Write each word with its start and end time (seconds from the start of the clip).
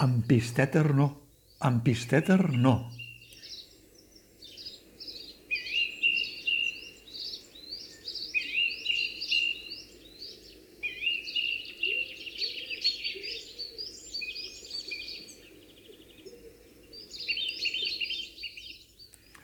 Amb 0.00 0.22
pistèter 0.24 0.94
no, 0.96 1.06
amb 1.68 1.82
pistèter 1.84 2.38
no. 2.56 2.70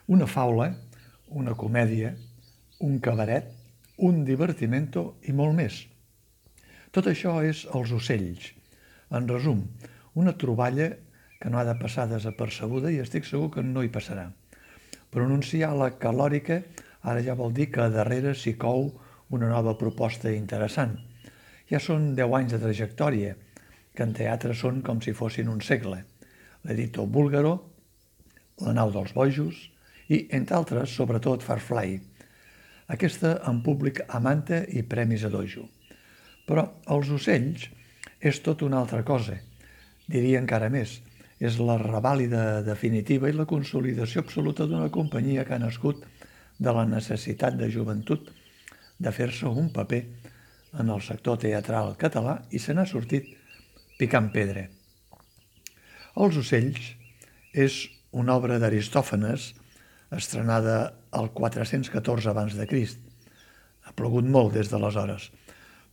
Una 0.08 0.24
faula, 0.24 0.70
una 1.28 1.52
comèdia, 1.52 2.14
un 2.80 2.96
cabaret, 3.04 3.50
un 4.08 4.24
divertimento 4.24 5.04
i 5.28 5.36
molt 5.36 5.52
més. 5.60 5.82
Tot 6.96 7.12
això 7.12 7.36
és 7.44 7.66
els 7.76 7.92
ocells. 8.00 8.48
En 9.12 9.28
resum, 9.28 9.60
una 10.16 10.32
troballa 10.40 10.90
que 11.38 11.50
no 11.52 11.60
ha 11.60 11.66
de 11.68 11.76
passar 11.76 12.08
desapercebuda 12.08 12.90
i 12.90 13.02
estic 13.02 13.28
segur 13.28 13.50
que 13.54 13.62
no 13.62 13.84
hi 13.84 13.92
passarà. 13.92 14.30
Pronunciar 15.12 15.74
la 15.76 15.90
calòrica 16.00 16.62
ara 17.06 17.22
ja 17.22 17.36
vol 17.38 17.52
dir 17.54 17.68
que 17.70 17.90
darrere 17.92 18.32
s'hi 18.34 18.56
cou 18.58 18.88
una 19.36 19.50
nova 19.52 19.76
proposta 19.78 20.32
interessant. 20.32 20.96
Ja 21.70 21.80
són 21.82 22.14
10 22.18 22.34
anys 22.38 22.54
de 22.54 22.62
trajectòria, 22.62 23.34
que 23.96 24.04
en 24.04 24.12
teatre 24.16 24.54
són 24.54 24.82
com 24.86 25.00
si 25.04 25.14
fossin 25.16 25.48
un 25.52 25.62
segle. 25.64 26.02
L'editor 26.64 27.08
búlgaro, 27.08 27.56
La 28.64 28.72
nau 28.72 28.88
dels 28.88 29.12
bojos 29.12 29.56
i, 30.08 30.22
entre 30.32 30.56
altres, 30.56 30.88
sobretot 30.96 31.42
Farfly. 31.44 31.98
Aquesta 32.88 33.34
en 33.50 33.58
públic 33.60 34.00
amanta 34.16 34.62
i 34.72 34.80
premis 34.80 35.26
a 35.26 35.28
dojo. 35.28 35.66
Però 36.48 36.64
els 36.94 37.10
ocells 37.12 37.66
és 38.30 38.40
tot 38.40 38.64
una 38.64 38.80
altra 38.80 39.02
cosa. 39.04 39.36
Diria 40.06 40.40
encara 40.42 40.70
més, 40.70 41.00
és 41.42 41.58
la 41.60 41.76
revàlida 41.82 42.62
definitiva 42.64 43.28
i 43.28 43.34
la 43.36 43.48
consolidació 43.48 44.22
absoluta 44.22 44.66
d'una 44.66 44.90
companyia 44.94 45.44
que 45.44 45.56
ha 45.56 45.62
nascut 45.62 46.04
de 46.58 46.72
la 46.72 46.86
necessitat 46.88 47.58
de 47.58 47.68
joventut 47.72 48.30
de 48.98 49.12
fer-se 49.12 49.50
un 49.50 49.68
paper 49.74 50.02
en 50.80 50.92
el 50.92 51.02
sector 51.04 51.40
teatral 51.42 51.94
català 52.00 52.38
i 52.50 52.60
se 52.62 52.74
n'ha 52.74 52.86
sortit 52.88 53.28
picant 53.98 54.30
pedra. 54.32 54.66
Els 56.16 56.38
ocells 56.40 56.94
és 57.52 57.82
una 58.16 58.36
obra 58.38 58.56
d'Aristòfanes 58.60 59.50
estrenada 60.16 60.76
al 61.12 61.32
414 61.34 62.30
abans 62.30 62.56
de 62.56 62.66
Crist. 62.70 63.00
Ha 63.84 63.92
plogut 63.96 64.24
molt 64.24 64.54
des 64.56 64.70
d'aleshores, 64.72 65.30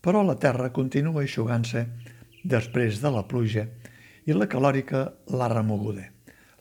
però 0.03 0.23
la 0.23 0.37
terra 0.39 0.71
continua 0.75 1.23
eixugant-se 1.23 1.85
després 2.43 3.01
de 3.03 3.11
la 3.11 3.25
pluja 3.27 3.67
i 4.25 4.35
la 4.35 4.47
calòrica 4.47 5.05
l'ha 5.35 5.49
remoguda, 5.51 6.05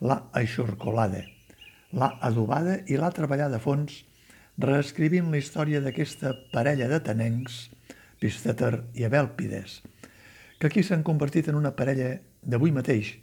l'ha 0.03 0.19
aixorcolada, 0.35 1.21
l'ha 1.93 2.09
adobada 2.21 2.79
i 2.91 2.97
l'ha 2.99 3.11
treballat 3.15 3.53
a 3.55 3.61
fons 3.63 4.01
reescrivint 4.59 5.31
la 5.31 5.39
història 5.39 5.81
d'aquesta 5.81 6.33
parella 6.53 6.89
de 6.91 6.99
tenencs, 7.03 7.69
Pisteter 8.19 8.85
i 8.95 9.03
Abèlpides, 9.03 9.81
que 10.59 10.69
aquí 10.69 10.83
s'han 10.83 11.03
convertit 11.03 11.49
en 11.51 11.57
una 11.59 11.73
parella 11.75 12.13
d'avui 12.43 12.71
mateix, 12.71 13.17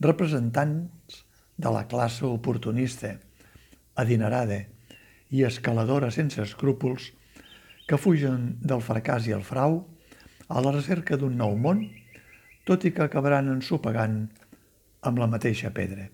representants 0.00 1.22
de 1.56 1.70
la 1.72 1.86
classe 1.88 2.26
oportunista, 2.26 3.14
adinerada 3.96 4.62
i 5.30 5.44
escaladora 5.44 6.10
sense 6.10 6.40
escrúpols 6.42 7.10
que 7.88 7.98
fugen 8.00 8.56
del 8.60 8.82
fracàs 8.84 9.28
i 9.28 9.34
el 9.36 9.44
frau 9.44 9.82
a 10.48 10.62
la 10.64 10.72
recerca 10.74 11.16
d'un 11.20 11.36
nou 11.38 11.56
món, 11.56 11.84
tot 12.70 12.86
i 12.86 12.92
que 12.94 13.02
acabaran 13.02 13.50
ensopegant 13.50 14.20
amb 15.10 15.18
la 15.18 15.28
mateixa 15.30 15.72
pedra. 15.74 16.06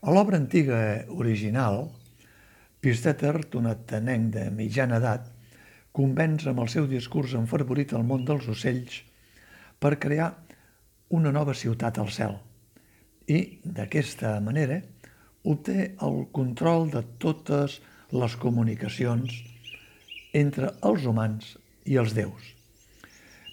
A 0.00 0.14
l'obra 0.14 0.38
antiga 0.38 0.78
original, 1.10 1.88
Pisteter, 2.80 3.34
un 3.58 3.66
atenenc 3.68 4.30
de 4.36 4.44
mitjana 4.54 5.00
edat, 5.02 5.26
convenç 5.92 6.46
amb 6.46 6.62
el 6.62 6.70
seu 6.72 6.86
discurs 6.86 7.34
enfervorit 7.36 7.92
al 7.92 8.06
món 8.06 8.22
dels 8.24 8.46
ocells 8.48 9.02
per 9.82 9.98
crear 9.98 10.30
una 11.18 11.34
nova 11.34 11.56
ciutat 11.58 11.98
al 11.98 12.14
cel– 12.14 12.38
i 13.30 13.60
d'aquesta 13.64 14.38
manera 14.42 14.80
obté 15.50 15.92
el 16.06 16.24
control 16.36 16.88
de 16.94 17.02
totes 17.22 17.78
les 18.10 18.34
comunicacions 18.42 19.36
entre 20.40 20.72
els 20.88 21.06
humans 21.06 21.54
i 21.86 21.98
els 22.00 22.14
déus. 22.16 22.42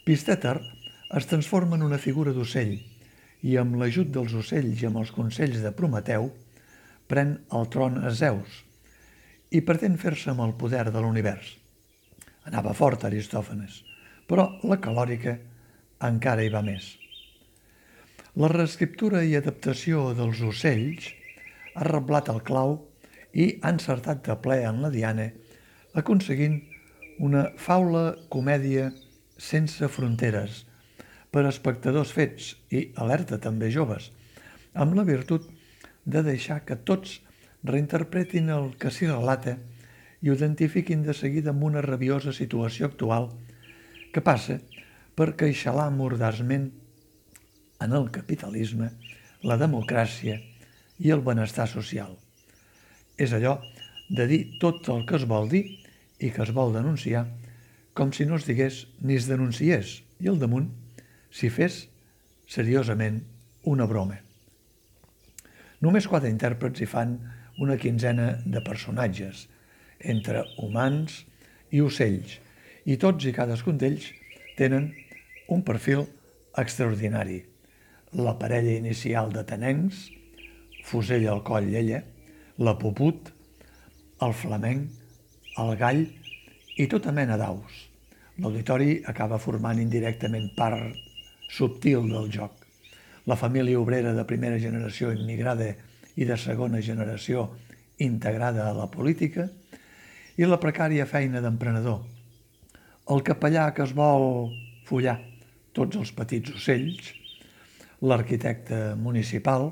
Pisteter 0.08 0.56
es 1.16 1.28
transforma 1.28 1.78
en 1.78 1.86
una 1.86 2.00
figura 2.04 2.34
d'ocell 2.36 2.74
i 3.48 3.56
amb 3.60 3.78
l'ajut 3.80 4.10
dels 4.12 4.34
ocells 4.36 4.82
i 4.82 4.88
amb 4.90 5.00
els 5.00 5.14
consells 5.16 5.62
de 5.64 5.72
Prometeu 5.72 6.28
pren 7.08 7.38
el 7.56 7.70
tron 7.72 8.02
a 8.04 8.12
Zeus 8.12 8.64
i 9.56 9.62
pretén 9.64 9.96
fer-se 10.02 10.34
amb 10.34 10.44
el 10.44 10.58
poder 10.60 10.90
de 10.92 11.00
l'univers. 11.00 11.54
Anava 12.44 12.76
fort 12.76 13.06
Aristòfanes, 13.08 13.80
però 14.28 14.50
la 14.68 14.80
calòrica 14.84 15.38
encara 16.04 16.44
hi 16.44 16.52
va 16.52 16.64
més. 16.66 16.98
La 18.36 18.52
reescriptura 18.52 19.24
i 19.24 19.38
adaptació 19.40 20.12
dels 20.18 20.44
ocells 20.44 21.08
ha 21.76 21.88
reblat 21.88 22.28
el 22.34 22.44
clau 22.44 22.82
i 23.32 23.54
ha 23.62 23.72
encertat 23.72 24.26
de 24.28 24.36
ple 24.44 24.60
en 24.68 24.84
la 24.84 24.92
diana, 24.92 25.32
aconseguint 25.96 26.60
una 27.24 27.48
faula 27.58 28.10
comèdia 28.30 28.92
sense 29.40 29.88
fronteres 29.88 30.67
per 31.32 31.44
a 31.46 31.52
espectadors 31.52 32.14
fets 32.16 32.54
i 32.72 32.88
alerta 32.96 33.40
també 33.44 33.70
joves, 33.74 34.12
amb 34.74 34.96
la 34.98 35.06
virtut 35.08 35.48
de 36.06 36.24
deixar 36.24 36.62
que 36.66 36.78
tots 36.90 37.20
reinterpretin 37.68 38.52
el 38.54 38.72
que 38.80 38.92
s'hi 38.94 39.10
relata 39.10 39.58
i 40.22 40.30
ho 40.30 40.36
identifiquin 40.38 41.04
de 41.06 41.14
seguida 41.14 41.52
amb 41.54 41.66
una 41.68 41.84
rabiosa 41.86 42.34
situació 42.34 42.88
actual 42.88 43.30
que 44.14 44.24
passa 44.24 44.60
per 45.18 45.34
queixalar 45.38 45.90
mordaçment 45.94 46.70
en 47.84 47.94
el 47.94 48.08
capitalisme, 48.14 48.92
la 49.44 49.58
democràcia 49.58 50.40
i 50.98 51.12
el 51.14 51.22
benestar 51.26 51.68
social. 51.70 52.16
És 53.18 53.34
allò 53.34 53.58
de 54.10 54.26
dir 54.30 54.42
tot 54.62 54.88
el 54.94 55.06
que 55.06 55.18
es 55.20 55.28
vol 55.30 55.50
dir 55.52 55.64
i 56.18 56.32
que 56.34 56.42
es 56.46 56.54
vol 56.54 56.74
denunciar, 56.74 57.28
com 57.94 58.14
si 58.14 58.26
no 58.26 58.38
es 58.38 58.46
digués 58.48 58.86
ni 59.02 59.18
es 59.18 59.28
denunciés, 59.30 60.02
i 60.22 60.30
al 60.30 60.40
damunt 60.42 60.70
si 61.38 61.52
fes 61.54 61.84
seriosament 62.50 63.20
una 63.70 63.86
broma. 63.90 64.18
Només 65.86 66.08
quatre 66.10 66.32
intèrprets 66.34 66.82
hi 66.82 66.88
fan 66.90 67.18
una 67.62 67.78
quinzena 67.78 68.32
de 68.46 68.64
personatges, 68.66 69.46
entre 70.00 70.44
humans 70.64 71.20
i 71.74 71.84
ocells, 71.86 72.40
i 72.90 72.98
tots 72.98 73.28
i 73.30 73.36
cadascun 73.36 73.78
d'ells 73.78 74.10
tenen 74.58 74.90
un 75.54 75.62
perfil 75.68 76.06
extraordinari 76.58 77.44
la 78.14 78.38
parella 78.40 78.72
inicial 78.72 79.34
de 79.34 79.44
tenencs, 79.44 80.08
fusell 80.88 81.28
al 81.28 81.44
coll 81.44 81.68
ella, 81.76 82.00
la 82.58 82.74
puput, 82.80 83.34
el 84.24 84.34
flamenc, 84.34 84.88
el 85.62 85.76
gall 85.78 86.06
i 86.78 86.88
tota 86.88 87.12
mena 87.12 87.38
d'aus. 87.38 87.84
L'auditori 88.42 89.02
acaba 89.12 89.42
formant 89.42 89.82
indirectament 89.82 90.50
part 90.56 90.96
subtil 91.48 92.08
del 92.12 92.32
joc. 92.32 92.66
La 93.28 93.36
família 93.36 93.80
obrera 93.80 94.14
de 94.14 94.26
primera 94.28 94.60
generació 94.60 95.12
immigrada 95.12 95.74
i 96.16 96.26
de 96.26 96.38
segona 96.38 96.82
generació 96.82 97.50
integrada 98.04 98.70
a 98.70 98.76
la 98.78 98.88
política 98.92 99.48
i 100.38 100.46
la 100.46 100.60
precària 100.62 101.08
feina 101.10 101.42
d'emprenedor. 101.42 102.04
El 103.10 103.24
capellà 103.24 103.72
que 103.74 103.86
es 103.88 103.94
vol 103.96 104.54
follar 104.88 105.18
tots 105.74 105.98
els 106.00 106.12
petits 106.16 106.54
ocells, 106.54 107.12
l'arquitecte 108.02 108.96
municipal, 109.00 109.72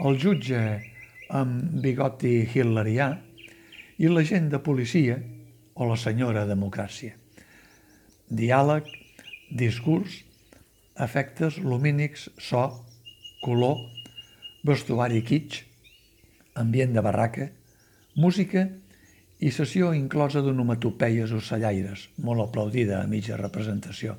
el 0.00 0.16
jutge 0.20 0.60
amb 1.30 1.80
bigoti 1.84 2.40
hitlerià 2.48 3.10
i 4.00 4.08
l'agent 4.08 4.48
de 4.52 4.60
policia 4.64 5.18
o 5.74 5.86
la 5.88 5.96
senyora 6.00 6.46
democràcia. 6.48 7.14
Diàleg, 8.30 8.86
discurs, 9.50 10.20
efectes 11.00 11.58
lumínics, 11.58 12.28
so, 12.38 12.84
color, 13.42 13.78
vestuari 14.66 15.22
kitsch, 15.24 15.64
ambient 16.60 16.92
de 16.94 17.02
barraca, 17.04 17.48
música 18.16 18.66
i 19.40 19.50
sessió 19.54 19.94
inclosa 19.96 20.42
d'onomatopeies 20.44 21.32
ocellaires, 21.32 22.08
molt 22.20 22.44
aplaudida 22.44 23.00
a 23.00 23.08
mitja 23.08 23.38
representació. 23.40 24.18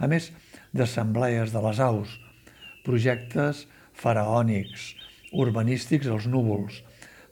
A 0.00 0.08
més, 0.10 0.30
d'assemblees 0.74 1.52
de 1.54 1.62
les 1.62 1.80
aus, 1.84 2.16
projectes 2.86 3.66
faraònics, 3.94 4.94
urbanístics 5.36 6.08
als 6.10 6.26
núvols, 6.26 6.80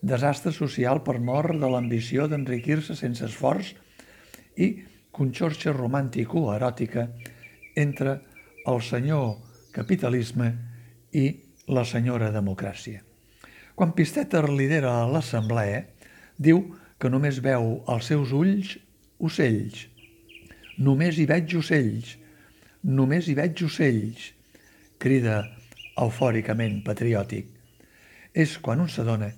desastre 0.03 0.53
social 0.55 1.03
per 1.03 1.19
mort 1.19 1.59
de 1.59 1.71
l'ambició 1.71 2.29
d'enriquir-se 2.31 2.95
sense 2.95 3.25
esforç 3.27 3.73
i 4.55 4.69
conxorxa 5.11 5.73
romàntico-eròtica 5.75 7.09
entre 7.75 8.21
el 8.69 8.81
senyor 8.85 9.37
capitalisme 9.73 10.53
i 11.13 11.27
la 11.69 11.85
senyora 11.89 12.31
democràcia. 12.33 13.03
Quan 13.79 13.95
Pisteter 13.95 14.49
lidera 14.51 15.07
l'assemblea, 15.07 15.85
diu 16.37 16.65
que 16.99 17.11
només 17.11 17.43
veu 17.45 17.79
als 17.87 18.09
seus 18.11 18.33
ulls 18.35 18.75
ocells. 19.23 19.87
Només 20.83 21.19
hi 21.19 21.27
veig 21.31 21.55
ocells, 21.59 22.17
només 22.83 23.29
hi 23.29 23.37
veig 23.39 23.63
ocells, 23.67 24.33
crida 24.99 25.43
eufòricament 25.99 26.81
patriòtic. 26.87 27.51
És 28.35 28.57
quan 28.63 28.83
un 28.83 28.91
s'adona 28.91 29.31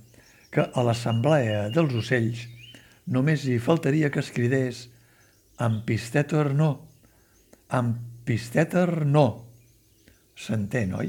que 0.52 0.64
a 0.64 0.84
l'assemblea 0.84 1.68
dels 1.72 1.94
ocells 2.00 2.46
només 3.06 3.44
hi 3.46 3.58
faltaria 3.62 4.10
que 4.10 4.20
es 4.22 4.32
cridés 4.34 4.86
amb 5.60 5.84
Pisteter 5.86 6.50
no, 6.56 6.70
amb 7.68 8.09
Pisteter 8.30 9.06
no. 9.10 9.24
S'entén, 10.38 10.92
oi? 10.94 11.08